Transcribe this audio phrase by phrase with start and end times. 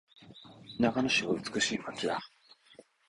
[0.79, 2.19] 長野市は美しい街だ。